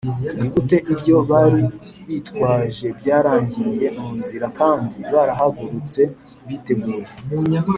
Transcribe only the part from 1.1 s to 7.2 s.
bari bitwaje byarangiriye mu nzira kandi barahagurutse biteguye